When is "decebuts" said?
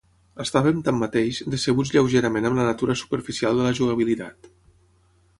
1.55-1.91